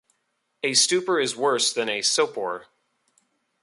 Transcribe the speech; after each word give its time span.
A 0.63 0.73
stupor 0.73 1.19
is 1.19 1.35
worse 1.35 1.71
than 1.73 1.87
a 1.87 1.99
sopor. 2.01 2.65